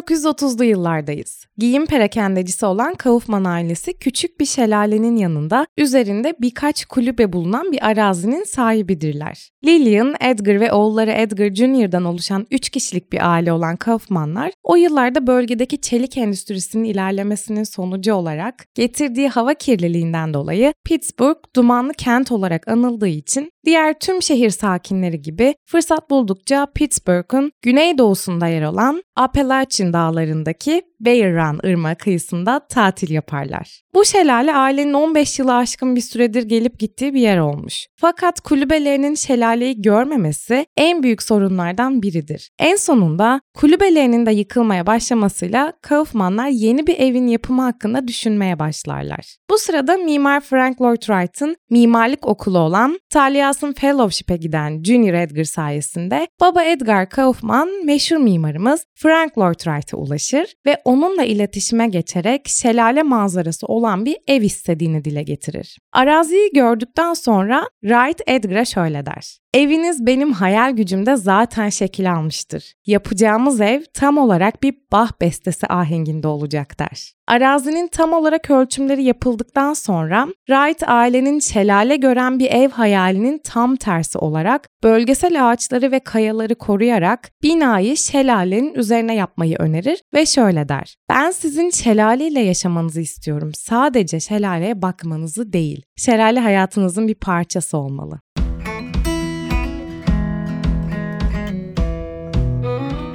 [0.00, 1.46] 1930'lu yıllardayız.
[1.58, 8.44] Giyim perakendecisi olan Kaufman ailesi küçük bir şelalenin yanında üzerinde birkaç kulübe bulunan bir arazinin
[8.44, 9.50] sahibidirler.
[9.64, 15.26] Lillian, Edgar ve oğulları Edgar Jr.'dan oluşan 3 kişilik bir aile olan Kaufmanlar o yıllarda
[15.26, 23.08] bölgedeki çelik endüstrisinin ilerlemesinin sonucu olarak getirdiği hava kirliliğinden dolayı Pittsburgh dumanlı kent olarak anıldığı
[23.08, 31.32] için diğer tüm şehir sakinleri gibi fırsat buldukça Pittsburgh'un güneydoğusunda yer olan Appalachian dağlarındaki Bear
[31.32, 33.82] Run ırmağı kıyısında tatil yaparlar.
[33.94, 37.86] Bu şelale ailenin 15 yılı aşkın bir süredir gelip gittiği bir yer olmuş.
[37.96, 42.50] Fakat kulübelerinin şelaleyi görmemesi en büyük sorunlardan biridir.
[42.58, 49.36] En sonunda kulübelerinin de yıkılmaya başlamasıyla Kaufmanlar yeni bir evin yapımı hakkında düşünmeye başlarlar.
[49.50, 56.28] Bu sırada mimar Frank Lloyd Wright'ın mimarlık okulu olan Talyas'ın Fellowship'e giden Junior Edgar sayesinde
[56.40, 63.66] baba Edgar Kaufman meşhur mimarımız Frank Lloyd Wright'a ulaşır ve onunla iletişime geçerek şelale manzarası
[63.66, 65.78] olan bir ev istediğini dile getirir.
[65.92, 69.40] Araziyi gördükten sonra Wright Edgar'a şöyle der.
[69.54, 72.74] Eviniz benim hayal gücümde zaten şekil almıştır.
[72.86, 77.12] Yapacağımız ev tam olarak bir Bach bestesi ahenginde olacak der.
[77.28, 84.18] Arazinin tam olarak ölçümleri yapıldıktan sonra Wright ailenin şelale gören bir ev hayalinin tam tersi
[84.18, 89.69] olarak bölgesel ağaçları ve kayaları koruyarak binayı şelalenin üzerine yapmayı önerir
[90.14, 90.96] ve şöyle der.
[91.08, 93.50] Ben sizin şelaleyle yaşamanızı istiyorum.
[93.54, 95.82] Sadece şelaleye bakmanızı değil.
[95.96, 98.20] Şelale hayatınızın bir parçası olmalı.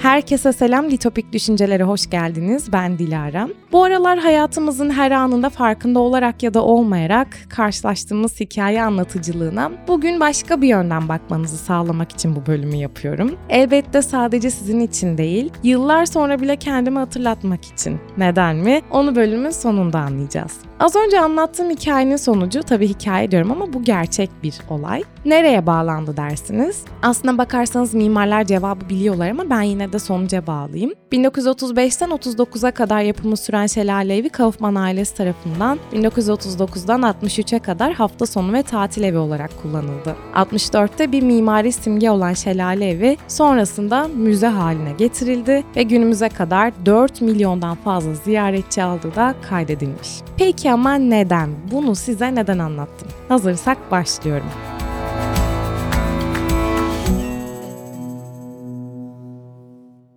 [0.06, 2.74] Herkese selam, Litopik Düşüncelere hoş geldiniz.
[2.74, 3.50] Ben Dilara.
[3.72, 10.62] Bu aralar hayatımızın her anında farkında olarak ya da olmayarak karşılaştığımız hikaye anlatıcılığına bugün başka
[10.62, 13.38] bir yönden bakmanızı sağlamak için bu bölümü yapıyorum.
[13.50, 18.00] Elbette sadece sizin için değil, yıllar sonra bile kendimi hatırlatmak için.
[18.18, 18.82] Neden mi?
[18.92, 20.58] Onu bölümün sonunda anlayacağız.
[20.80, 25.04] Az önce anlattığım hikayenin sonucu tabii hikaye diyorum ama bu gerçek bir olay.
[25.26, 26.84] Nereye bağlandı dersiniz?
[27.04, 30.94] Aslına bakarsanız mimarlar cevabı biliyorlar ama ben yine de sonuca bağlayayım.
[31.12, 38.54] 1935'ten 39'a kadar yapımı süren şelale evi Kaufman ailesi tarafından 1939'dan 63'e kadar hafta sonu
[38.54, 40.16] ve tatil evi olarak kullanıldı.
[40.36, 47.22] 64'te bir mimari simge olan şelale evi sonrasında müze haline getirildi ve günümüze kadar 4
[47.22, 50.10] milyondan fazla ziyaretçi aldığı da kaydedilmiş.
[50.38, 51.50] Peki ama neden?
[51.72, 53.08] Bunu size neden anlattım?
[53.30, 54.50] Hazırsak başlıyorum.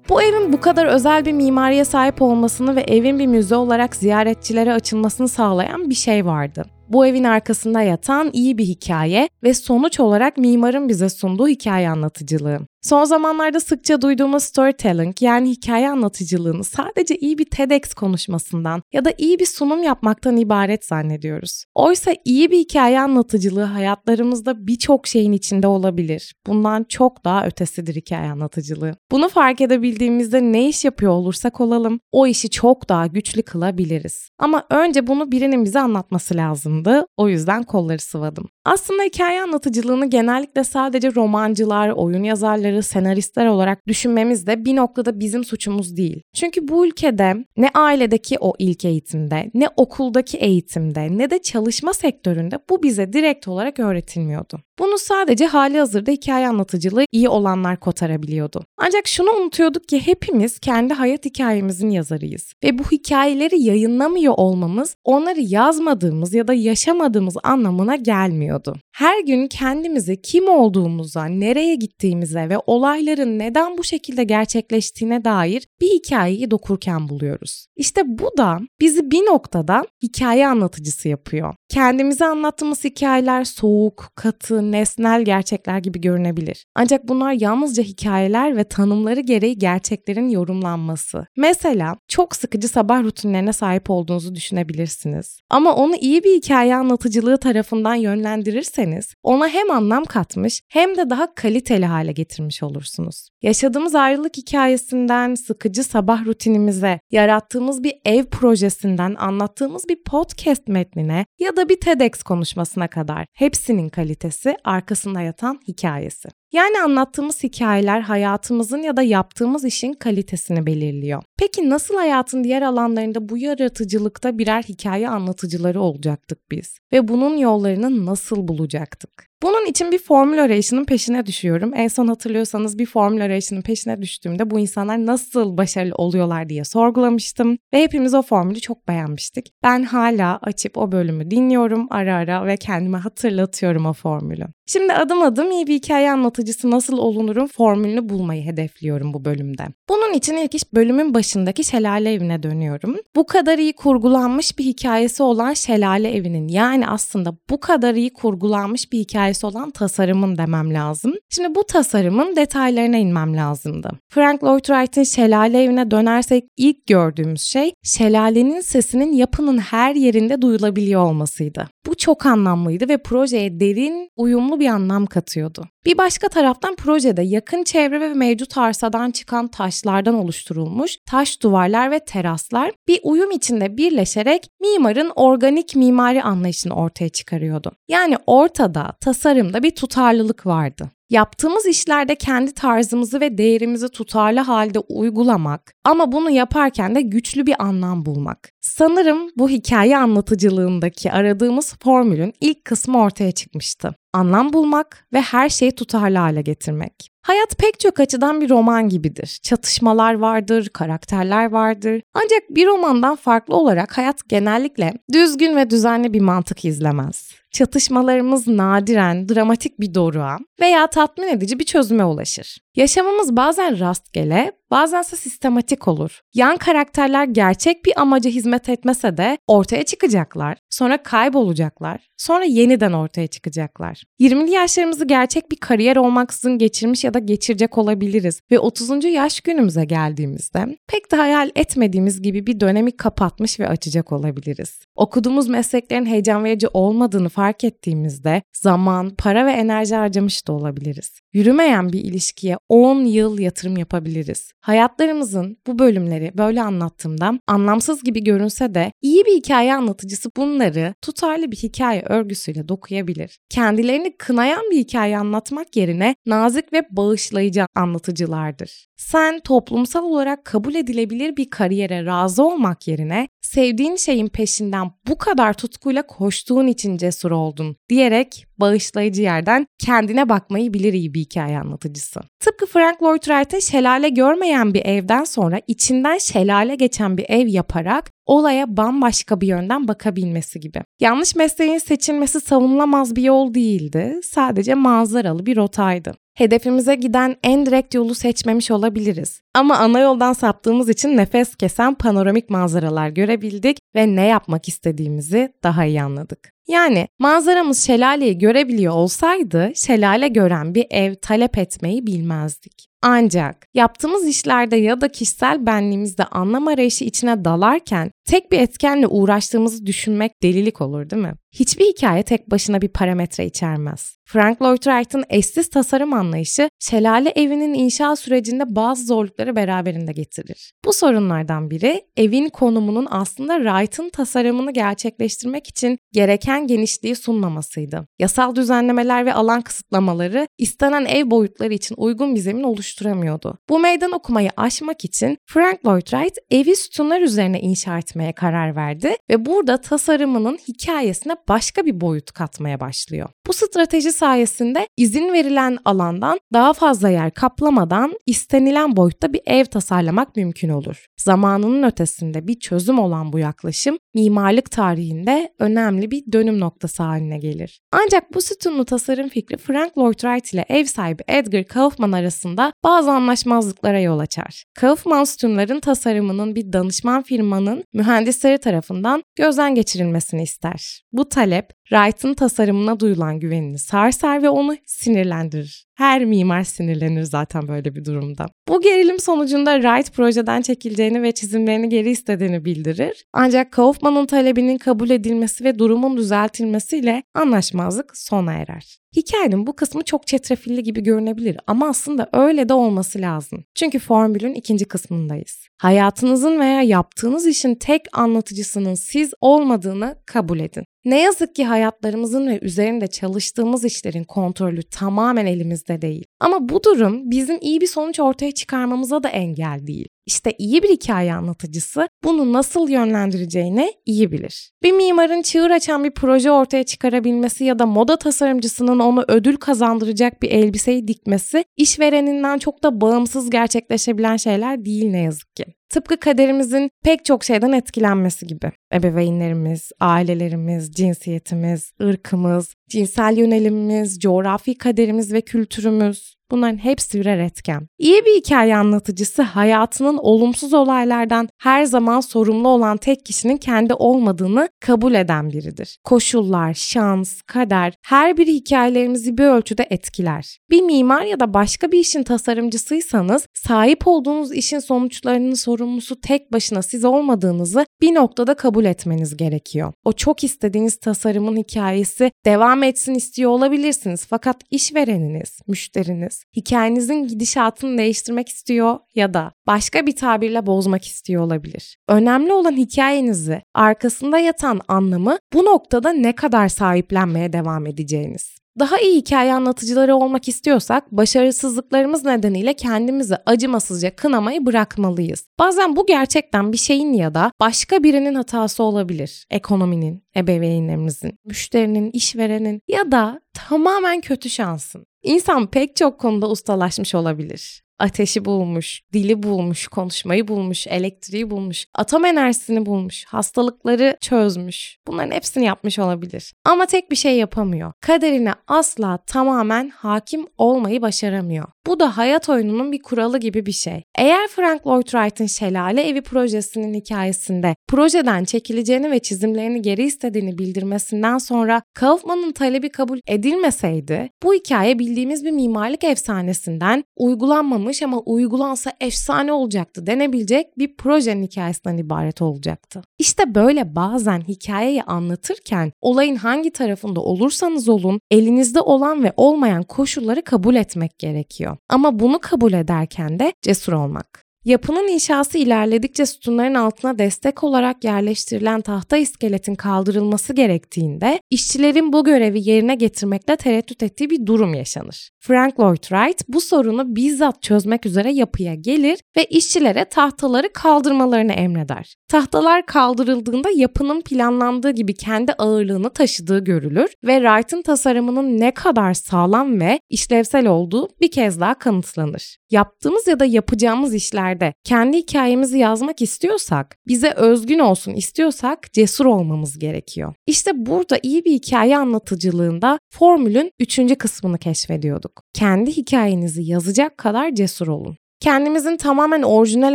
[0.08, 4.72] Bu evin bu kadar özel bir mimariye sahip olmasını ve evin bir müze olarak ziyaretçilere
[4.72, 6.64] açılmasını sağlayan bir şey vardı.
[6.88, 12.60] Bu evin arkasında yatan iyi bir hikaye ve sonuç olarak mimarın bize sunduğu hikaye anlatıcılığı.
[12.82, 19.12] Son zamanlarda sıkça duyduğumuz storytelling yani hikaye anlatıcılığını sadece iyi bir TEDx konuşmasından ya da
[19.18, 21.64] iyi bir sunum yapmaktan ibaret zannediyoruz.
[21.74, 26.34] Oysa iyi bir hikaye anlatıcılığı hayatlarımızda birçok şeyin içinde olabilir.
[26.46, 28.94] Bundan çok daha ötesidir hikaye anlatıcılığı.
[29.10, 34.30] Bunu fark edebildiğimizde ne iş yapıyor olursak olalım o işi çok daha güçlü kılabiliriz.
[34.38, 37.06] Ama önce bunu birinin bize anlatması lazımdı.
[37.16, 38.48] O yüzden kolları sıvadım.
[38.64, 45.44] Aslında hikaye anlatıcılığını genellikle sadece romancılar, oyun yazarları, senaristler olarak düşünmemiz de bir noktada bizim
[45.44, 46.22] suçumuz değil.
[46.34, 52.58] Çünkü bu ülkede ne ailedeki o ilk eğitimde, ne okuldaki eğitimde, ne de çalışma sektöründe
[52.70, 54.60] bu bize direkt olarak öğretilmiyordu.
[54.78, 58.64] Bunu sadece hali hazırda hikaye anlatıcılığı iyi olanlar kotarabiliyordu.
[58.78, 62.52] Ancak şunu unutuyorduk ki hepimiz kendi hayat hikayemizin yazarıyız.
[62.64, 68.76] Ve bu hikayeleri yayınlamıyor olmamız onları yazmadığımız ya da yaşamadığımız anlamına gelmiyordu.
[68.92, 75.88] Her gün kendimizi kim olduğumuza, nereye gittiğimize ve olayların neden bu şekilde gerçekleştiğine dair bir
[75.88, 77.66] hikayeyi dokurken buluyoruz.
[77.76, 81.54] İşte bu da bizi bir noktada hikaye anlatıcısı yapıyor.
[81.68, 86.66] Kendimize anlattığımız hikayeler soğuk, katı, nesnel gerçekler gibi görünebilir.
[86.74, 91.26] Ancak bunlar yalnızca hikayeler ve tanımları gereği gerçeklerin yorumlanması.
[91.36, 95.40] Mesela çok sıkıcı sabah rutinlerine sahip olduğunuzu düşünebilirsiniz.
[95.50, 101.34] Ama onu iyi bir hikaye anlatıcılığı tarafından yönlendirirseniz ona hem anlam katmış hem de daha
[101.34, 103.28] kaliteli hale getirmiş olursunuz.
[103.42, 111.56] Yaşadığımız ayrılık hikayesinden sıkıcı sabah rutinimize, yarattığımız bir ev projesinden anlattığımız bir podcast metnine ya
[111.56, 116.28] da bir TEDx konuşmasına kadar hepsinin kalitesi arkasında yatan hikayesi.
[116.52, 121.22] Yani anlattığımız hikayeler hayatımızın ya da yaptığımız işin kalitesini belirliyor.
[121.38, 126.78] Peki nasıl hayatın diğer alanlarında bu yaratıcılıkta birer hikaye anlatıcıları olacaktık biz?
[126.92, 129.28] Ve bunun yollarını nasıl bulacaktık?
[129.42, 131.72] Bunun için bir formül arayışının peşine düşüyorum.
[131.74, 137.58] En son hatırlıyorsanız bir formül arayışının peşine düştüğümde bu insanlar nasıl başarılı oluyorlar diye sorgulamıştım.
[137.74, 139.52] Ve hepimiz o formülü çok beğenmiştik.
[139.62, 144.46] Ben hala açıp o bölümü dinliyorum ara ara ve kendime hatırlatıyorum o formülü.
[144.66, 149.62] Şimdi adım adım iyi bir hikaye anlatıcısı nasıl olunurun formülünü bulmayı hedefliyorum bu bölümde.
[149.88, 152.96] Bunun için ilk iş bölümün başındaki şelale evine dönüyorum.
[153.16, 158.92] Bu kadar iyi kurgulanmış bir hikayesi olan şelale evinin yani aslında bu kadar iyi kurgulanmış
[158.92, 161.14] bir hikayesi olan tasarımın demem lazım.
[161.30, 163.90] Şimdi bu tasarımın detaylarına inmem lazımdı.
[164.08, 171.02] Frank Lloyd Wright'in şelale evine dönersek ilk gördüğümüz şey şelalenin sesinin yapının her yerinde duyulabiliyor
[171.02, 171.68] olmasıydı.
[171.86, 175.64] Bu çok anlamlıydı ve projeye derin, uyumlu bir anlam katıyordu.
[175.88, 181.98] Bir başka taraftan projede yakın çevre ve mevcut arsadan çıkan taşlardan oluşturulmuş taş duvarlar ve
[181.98, 187.72] teraslar bir uyum içinde birleşerek mimarın organik mimari anlayışını ortaya çıkarıyordu.
[187.88, 190.90] Yani ortada, tasarımda bir tutarlılık vardı.
[191.10, 197.62] Yaptığımız işlerde kendi tarzımızı ve değerimizi tutarlı halde uygulamak ama bunu yaparken de güçlü bir
[197.62, 198.50] anlam bulmak.
[198.60, 203.94] Sanırım bu hikaye anlatıcılığındaki aradığımız formülün ilk kısmı ortaya çıkmıştı.
[204.12, 207.10] Anlam bulmak ve her şeyi tutarlı hale getirmek.
[207.22, 209.38] Hayat pek çok açıdan bir roman gibidir.
[209.42, 212.02] Çatışmalar vardır, karakterler vardır.
[212.14, 217.27] Ancak bir romandan farklı olarak hayat genellikle düzgün ve düzenli bir mantık izlemez.
[217.50, 222.58] Çatışmalarımız nadiren dramatik bir doruğa veya tatmin edici bir çözüme ulaşır.
[222.76, 226.20] Yaşamımız bazen rastgele, bazense sistematik olur.
[226.34, 233.26] Yan karakterler gerçek bir amaca hizmet etmese de ortaya çıkacaklar, sonra kaybolacaklar, sonra yeniden ortaya
[233.26, 234.02] çıkacaklar.
[234.20, 239.04] 20'li yaşlarımızı gerçek bir kariyer olmaksızın geçirmiş ya da geçirecek olabiliriz ve 30.
[239.04, 244.80] yaş günümüze geldiğimizde pek de hayal etmediğimiz gibi bir dönemi kapatmış ve açacak olabiliriz.
[244.94, 251.20] Okuduğumuz mesleklerin heyecan verici olmadığını fark ettiğimizde zaman, para ve enerji harcamış da olabiliriz.
[251.32, 254.52] Yürümeyen bir ilişkiye 10 yıl yatırım yapabiliriz.
[254.68, 261.52] Hayatlarımızın bu bölümleri böyle anlattığımda anlamsız gibi görünse de iyi bir hikaye anlatıcısı bunları tutarlı
[261.52, 263.38] bir hikaye örgüsüyle dokuyabilir.
[263.50, 268.86] Kendilerini kınayan bir hikaye anlatmak yerine nazik ve bağışlayıcı anlatıcılardır.
[268.96, 275.52] Sen toplumsal olarak kabul edilebilir bir kariyere razı olmak yerine sevdiğin şeyin peşinden bu kadar
[275.54, 282.20] tutkuyla koştuğun için cesur oldun diyerek bağışlayıcı yerden kendine bakmayı bilir iyi bir hikaye anlatıcısı.
[282.40, 288.10] Tıpkı Frank Lloyd Wright'ın şelale görmeyen bir evden sonra içinden şelale geçen bir ev yaparak
[288.26, 290.82] olaya bambaşka bir yönden bakabilmesi gibi.
[291.00, 294.20] Yanlış mesleğin seçilmesi savunulamaz bir yol değildi.
[294.24, 296.14] Sadece manzaralı bir rotaydı.
[296.34, 299.40] Hedefimize giden en direkt yolu seçmemiş olabiliriz.
[299.54, 305.84] Ama ana yoldan saptığımız için nefes kesen panoramik manzaralar görebildik ve ne yapmak istediğimizi daha
[305.84, 306.57] iyi anladık.
[306.68, 312.88] Yani manzaramız şelaleyi görebiliyor olsaydı şelale gören bir ev talep etmeyi bilmezdik.
[313.02, 319.86] Ancak yaptığımız işlerde ya da kişisel benliğimizde anlam arayışı içine dalarken tek bir etkenle uğraştığımızı
[319.86, 321.34] düşünmek delilik olur değil mi?
[321.52, 324.18] Hiçbir hikaye tek başına bir parametre içermez.
[324.24, 330.72] Frank Lloyd Wright'ın eşsiz tasarım anlayışı şelale evinin inşa sürecinde bazı zorlukları beraberinde getirir.
[330.84, 338.06] Bu sorunlardan biri evin konumunun aslında Wright'ın tasarımını gerçekleştirmek için gereken genişliği sunmamasıydı.
[338.18, 343.58] Yasal düzenlemeler ve alan kısıtlamaları istenen ev boyutları için uygun bir zemin oluşturamıyordu.
[343.68, 349.16] Bu meydan okumayı aşmak için Frank Lloyd Wright evi sütunlar üzerine inşa etmeye karar verdi
[349.30, 353.28] ve burada tasarımının hikayesine başka bir boyut katmaya başlıyor.
[353.46, 360.36] Bu strateji sayesinde izin verilen alandan daha fazla yer kaplamadan istenilen boyutta bir ev tasarlamak
[360.36, 361.06] mümkün olur.
[361.16, 367.80] Zamanının ötesinde bir çözüm olan bu yaklaşım mimarlık tarihinde önemli bir dönüm noktası haline gelir.
[367.92, 373.10] Ancak bu sütunlu tasarım fikri Frank Lloyd Wright ile ev sahibi Edgar Kaufman arasında bazı
[373.10, 374.64] anlaşmazlıklara yol açar.
[374.74, 381.02] Kaufman sütunların tasarımının bir danışman firmanın mühendisleri tarafından gözden geçirilmesini ister.
[381.12, 385.87] Bu talep Wright'ın tasarımına duyulan güvenini sarsar ve onu sinirlendirir.
[385.98, 388.46] Her mimar sinirlenir zaten böyle bir durumda.
[388.68, 393.24] Bu gerilim sonucunda Wright projeden çekileceğini ve çizimlerini geri istediğini bildirir.
[393.32, 398.98] Ancak Kaufman'ın talebinin kabul edilmesi ve durumun düzeltilmesiyle anlaşmazlık sona erer.
[399.16, 403.64] Hikayenin bu kısmı çok çetrefilli gibi görünebilir ama aslında öyle de olması lazım.
[403.74, 405.68] Çünkü formülün ikinci kısmındayız.
[405.78, 410.84] Hayatınızın veya yaptığınız işin tek anlatıcısının siz olmadığını kabul edin.
[411.04, 416.24] Ne yazık ki hayatlarımızın ve üzerinde çalıştığımız işlerin kontrolü tamamen elimizde değil.
[416.40, 420.08] Ama bu durum bizim iyi bir sonuç ortaya çıkarmamıza da engel değil.
[420.28, 424.70] İşte iyi bir hikaye anlatıcısı bunu nasıl yönlendireceğini iyi bilir.
[424.82, 430.42] Bir mimarın çığır açan bir proje ortaya çıkarabilmesi ya da moda tasarımcısının onu ödül kazandıracak
[430.42, 435.77] bir elbiseyi dikmesi işvereninden çok da bağımsız gerçekleşebilen şeyler değil ne yazık ki.
[435.90, 438.72] Tıpkı kaderimizin pek çok şeyden etkilenmesi gibi.
[438.92, 447.88] Ebeveynlerimiz, ailelerimiz, cinsiyetimiz, ırkımız, cinsel yönelimimiz, coğrafi kaderimiz ve kültürümüz, Bunların hepsi birer etken.
[447.98, 454.68] İyi bir hikaye anlatıcısı hayatının olumsuz olaylardan her zaman sorumlu olan tek kişinin kendi olmadığını
[454.80, 455.98] kabul eden biridir.
[456.04, 460.58] Koşullar, şans, kader her biri hikayelerimizi bir ölçüde etkiler.
[460.70, 466.82] Bir mimar ya da başka bir işin tasarımcısıysanız sahip olduğunuz işin sonuçlarının sorumlusu tek başına
[466.82, 469.92] siz olmadığınızı bir noktada kabul etmeniz gerekiyor.
[470.04, 478.48] O çok istediğiniz tasarımın hikayesi devam etsin istiyor olabilirsiniz fakat işvereniniz, müşteriniz hikayenizin gidişatını değiştirmek
[478.48, 481.96] istiyor ya da başka bir tabirle bozmak istiyor olabilir.
[482.08, 488.58] Önemli olan hikayenizi, arkasında yatan anlamı bu noktada ne kadar sahiplenmeye devam edeceğiniz.
[488.78, 495.46] Daha iyi hikaye anlatıcıları olmak istiyorsak başarısızlıklarımız nedeniyle kendimizi acımasızca kınamayı bırakmalıyız.
[495.58, 499.46] Bazen bu gerçekten bir şeyin ya da başka birinin hatası olabilir.
[499.50, 505.06] Ekonominin, ebeveynlerimizin, müşterinin, işverenin ya da tamamen kötü şansın.
[505.22, 512.24] İnsan pek çok konuda ustalaşmış olabilir ateşi bulmuş, dili bulmuş, konuşmayı bulmuş, elektriği bulmuş, atom
[512.24, 514.98] enerjisini bulmuş, hastalıkları çözmüş.
[515.06, 516.52] Bunların hepsini yapmış olabilir.
[516.64, 517.92] Ama tek bir şey yapamıyor.
[518.00, 521.64] Kaderine asla tamamen hakim olmayı başaramıyor.
[521.86, 524.02] Bu da hayat oyununun bir kuralı gibi bir şey.
[524.18, 531.38] Eğer Frank Lloyd Wright'ın Şelale Evi projesinin hikayesinde projeden çekileceğini ve çizimlerini geri istediğini bildirmesinden
[531.38, 539.52] sonra Kaufman'ın talebi kabul edilmeseydi bu hikaye bildiğimiz bir mimarlık efsanesinden uygulanmamış ama uygulansa efsane
[539.52, 543.02] olacaktı denebilecek bir projenin hikayesinden ibaret olacaktı.
[543.18, 550.42] İşte böyle bazen hikayeyi anlatırken olayın hangi tarafında olursanız olun elinizde olan ve olmayan koşulları
[550.42, 551.76] kabul etmek gerekiyor.
[551.88, 554.47] Ama bunu kabul ederken de cesur olmak.
[554.68, 562.70] Yapının inşası ilerledikçe sütunların altına destek olarak yerleştirilen tahta iskeletin kaldırılması gerektiğinde işçilerin bu görevi
[562.70, 565.30] yerine getirmekte tereddüt ettiği bir durum yaşanır.
[565.40, 572.14] Frank Lloyd Wright bu sorunu bizzat çözmek üzere yapıya gelir ve işçilere tahtaları kaldırmalarını emreder.
[572.28, 579.80] Tahtalar kaldırıldığında yapının planlandığı gibi kendi ağırlığını taşıdığı görülür ve Wright'ın tasarımının ne kadar sağlam
[579.80, 582.56] ve işlevsel olduğu bir kez daha kanıtlanır.
[582.70, 589.78] Yaptığımız ya da yapacağımız işlerde kendi hikayemizi yazmak istiyorsak, bize özgün olsun istiyorsak cesur olmamız
[589.78, 590.34] gerekiyor.
[590.46, 595.42] İşte burada iyi bir hikaye anlatıcılığında formülün üçüncü kısmını keşfediyorduk.
[595.54, 599.94] Kendi hikayenizi yazacak kadar cesur olun kendimizin tamamen orijinal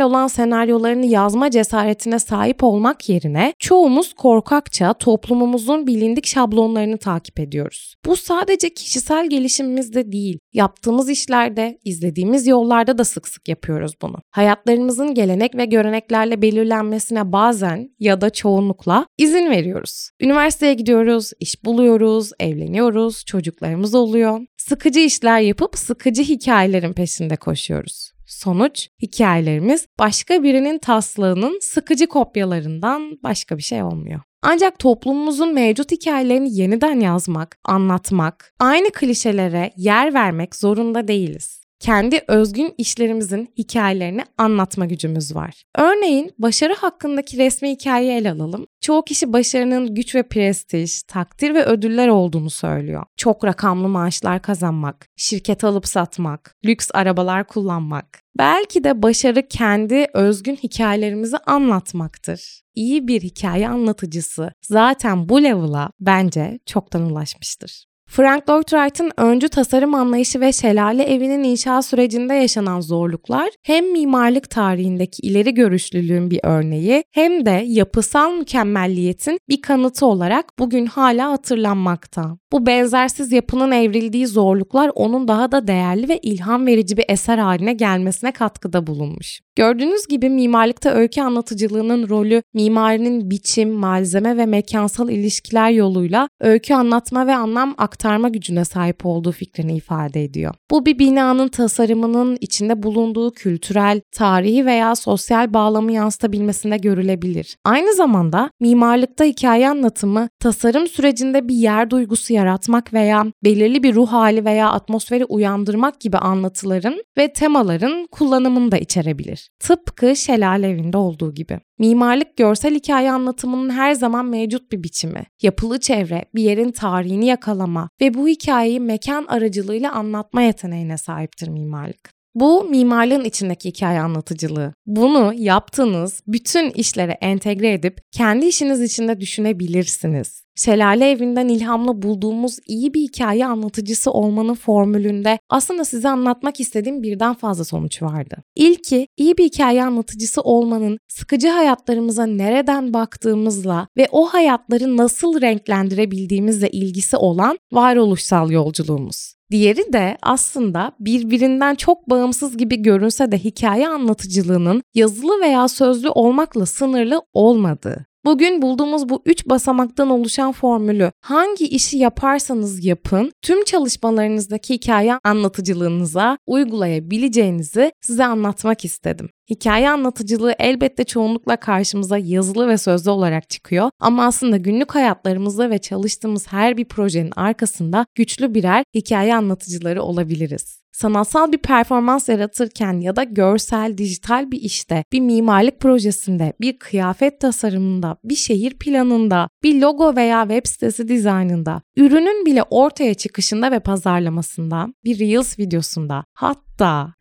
[0.00, 7.94] olan senaryolarını yazma cesaretine sahip olmak yerine çoğumuz korkakça toplumumuzun bilindik şablonlarını takip ediyoruz.
[8.06, 14.16] Bu sadece kişisel gelişimimizde değil, yaptığımız işlerde, izlediğimiz yollarda da sık sık yapıyoruz bunu.
[14.30, 20.10] Hayatlarımızın gelenek ve göreneklerle belirlenmesine bazen ya da çoğunlukla izin veriyoruz.
[20.20, 24.40] Üniversiteye gidiyoruz, iş buluyoruz, evleniyoruz, çocuklarımız oluyor.
[24.56, 28.13] Sıkıcı işler yapıp sıkıcı hikayelerin peşinde koşuyoruz.
[28.34, 34.20] Sonuç hikayelerimiz başka birinin taslağının sıkıcı kopyalarından başka bir şey olmuyor.
[34.42, 42.74] Ancak toplumumuzun mevcut hikayelerini yeniden yazmak, anlatmak, aynı klişelere yer vermek zorunda değiliz kendi özgün
[42.78, 45.62] işlerimizin hikayelerini anlatma gücümüz var.
[45.78, 48.66] Örneğin başarı hakkındaki resmi hikayeyi ele alalım.
[48.80, 53.04] Çoğu kişi başarının güç ve prestij, takdir ve ödüller olduğunu söylüyor.
[53.16, 58.20] Çok rakamlı maaşlar kazanmak, şirket alıp satmak, lüks arabalar kullanmak.
[58.38, 62.60] Belki de başarı kendi özgün hikayelerimizi anlatmaktır.
[62.74, 67.84] İyi bir hikaye anlatıcısı zaten bu level'a bence çoktan ulaşmıştır.
[68.16, 74.50] Frank Lloyd Wright'ın öncü tasarım anlayışı ve şelale evinin inşa sürecinde yaşanan zorluklar hem mimarlık
[74.50, 82.36] tarihindeki ileri görüşlülüğün bir örneği hem de yapısal mükemmelliyetin bir kanıtı olarak bugün hala hatırlanmakta.
[82.52, 87.72] Bu benzersiz yapının evrildiği zorluklar onun daha da değerli ve ilham verici bir eser haline
[87.72, 89.40] gelmesine katkıda bulunmuş.
[89.56, 97.26] Gördüğünüz gibi mimarlıkta öykü anlatıcılığının rolü mimarinin biçim, malzeme ve mekansal ilişkiler yoluyla öykü anlatma
[97.26, 100.54] ve anlam aktarma aktarma gücüne sahip olduğu fikrini ifade ediyor.
[100.70, 107.56] Bu bir binanın tasarımının içinde bulunduğu kültürel, tarihi veya sosyal bağlamı yansıtabilmesinde görülebilir.
[107.64, 114.08] Aynı zamanda mimarlıkta hikaye anlatımı tasarım sürecinde bir yer duygusu yaratmak veya belirli bir ruh
[114.08, 119.50] hali veya atmosferi uyandırmak gibi anlatıların ve temaların kullanımını da içerebilir.
[119.60, 121.60] Tıpkı Şelale Evi'nde olduğu gibi.
[121.78, 125.24] Mimarlık görsel hikaye anlatımının her zaman mevcut bir biçimi.
[125.42, 132.23] Yapılı çevre, bir yerin tarihini yakalama ve bu hikayeyi mekan aracılığıyla anlatma yeteneğine sahiptir mimarlık.
[132.34, 134.74] Bu mimarlığın içindeki hikaye anlatıcılığı.
[134.86, 140.44] Bunu yaptığınız bütün işlere entegre edip kendi işiniz içinde düşünebilirsiniz.
[140.56, 147.34] Şelale evinden ilhamla bulduğumuz iyi bir hikaye anlatıcısı olmanın formülünde aslında size anlatmak istediğim birden
[147.34, 148.36] fazla sonuç vardı.
[148.56, 156.70] İlki iyi bir hikaye anlatıcısı olmanın sıkıcı hayatlarımıza nereden baktığımızla ve o hayatları nasıl renklendirebildiğimizle
[156.70, 159.34] ilgisi olan varoluşsal yolculuğumuz.
[159.54, 166.66] Diğeri de aslında birbirinden çok bağımsız gibi görünse de hikaye anlatıcılığının yazılı veya sözlü olmakla
[166.66, 168.06] sınırlı olmadığı.
[168.24, 176.38] Bugün bulduğumuz bu üç basamaktan oluşan formülü hangi işi yaparsanız yapın tüm çalışmalarınızdaki hikaye anlatıcılığınıza
[176.46, 179.28] uygulayabileceğinizi size anlatmak istedim.
[179.50, 183.90] Hikaye anlatıcılığı elbette çoğunlukla karşımıza yazılı ve sözlü olarak çıkıyor.
[184.00, 190.84] Ama aslında günlük hayatlarımızda ve çalıştığımız her bir projenin arkasında güçlü birer hikaye anlatıcıları olabiliriz.
[190.94, 197.40] Sanatsal bir performans yaratırken ya da görsel, dijital bir işte, bir mimarlık projesinde, bir kıyafet
[197.40, 203.80] tasarımında, bir şehir planında, bir logo veya web sitesi dizaynında, ürünün bile ortaya çıkışında ve
[203.80, 206.64] pazarlamasında, bir Reels videosunda, hatta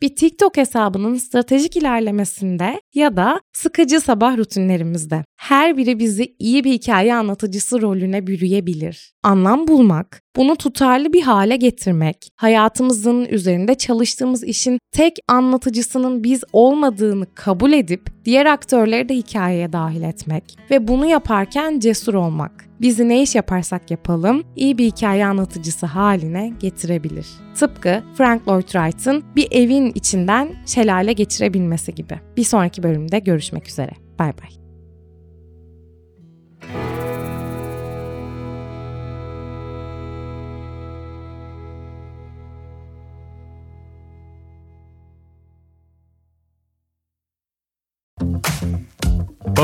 [0.01, 5.23] bir TikTok hesabının stratejik ilerlemesinde ya da sıkıcı sabah rutinlerimizde.
[5.37, 9.13] Her biri bizi iyi bir hikaye anlatıcısı rolüne bürüyebilir.
[9.23, 17.25] Anlam bulmak, bunu tutarlı bir hale getirmek, hayatımızın üzerinde çalıştığımız işin tek anlatıcısının biz olmadığını
[17.35, 23.21] kabul edip diğer aktörleri de hikayeye dahil etmek ve bunu yaparken cesur olmak bizi ne
[23.21, 27.27] iş yaparsak yapalım iyi bir hikaye anlatıcısı haline getirebilir.
[27.55, 32.19] Tıpkı Frank Lloyd Wright'ın bir evin içinden şelale geçirebilmesi gibi.
[32.37, 33.91] Bir sonraki bölümde görüşmek üzere.
[34.19, 34.62] Bay bay.